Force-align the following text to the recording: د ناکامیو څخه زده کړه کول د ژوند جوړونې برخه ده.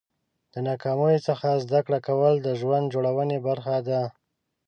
د 0.53 0.55
ناکامیو 0.67 1.25
څخه 1.27 1.47
زده 1.63 1.79
کړه 1.85 1.99
کول 2.07 2.33
د 2.41 2.47
ژوند 2.59 2.85
جوړونې 2.93 3.37
برخه 3.47 3.75
ده. 3.87 4.01